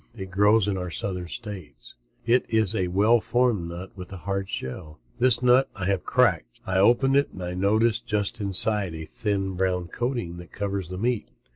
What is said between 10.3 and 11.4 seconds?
that covers the meat.